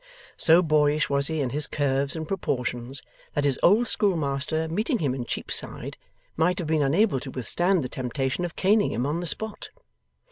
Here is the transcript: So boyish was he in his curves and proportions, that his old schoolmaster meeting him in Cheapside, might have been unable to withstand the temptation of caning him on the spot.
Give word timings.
So 0.35 0.63
boyish 0.63 1.11
was 1.11 1.27
he 1.27 1.41
in 1.41 1.51
his 1.51 1.67
curves 1.67 2.15
and 2.15 2.27
proportions, 2.27 3.03
that 3.35 3.43
his 3.43 3.59
old 3.61 3.87
schoolmaster 3.87 4.67
meeting 4.67 4.97
him 4.97 5.13
in 5.13 5.25
Cheapside, 5.25 5.95
might 6.35 6.57
have 6.57 6.67
been 6.69 6.81
unable 6.81 7.19
to 7.19 7.29
withstand 7.29 7.83
the 7.83 7.87
temptation 7.87 8.43
of 8.43 8.55
caning 8.55 8.91
him 8.93 9.05
on 9.05 9.19
the 9.19 9.27
spot. 9.27 9.69